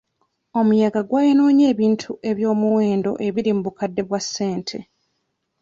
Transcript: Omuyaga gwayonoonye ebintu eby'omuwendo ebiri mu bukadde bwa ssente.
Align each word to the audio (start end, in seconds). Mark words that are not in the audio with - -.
Omuyaga 0.59 1.01
gwayonoonye 1.09 1.63
ebintu 1.73 2.09
eby'omuwendo 2.29 3.11
ebiri 3.27 3.51
mu 3.55 3.61
bukadde 3.65 4.01
bwa 4.07 4.19
ssente. 4.25 4.77